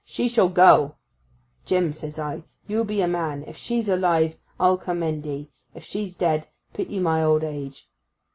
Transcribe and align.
She 0.03 0.27
shall 0.27 0.49
go!" 0.49 0.95
"Jim," 1.63 1.93
says 1.93 2.17
I, 2.17 2.41
"you 2.65 2.83
be 2.83 3.01
a 3.03 3.07
man. 3.07 3.43
If 3.45 3.55
she's 3.55 3.87
alive, 3.87 4.35
I 4.59 4.75
commend 4.75 5.27
'ee; 5.27 5.51
if 5.75 5.83
she's 5.83 6.15
dead, 6.15 6.47
pity 6.73 6.97
my 6.97 7.23
old 7.23 7.43
age." 7.43 7.87